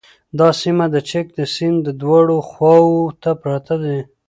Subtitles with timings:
[0.39, 3.99] دا سیمه د چک د سیند دواړو خواوو ته پراته دي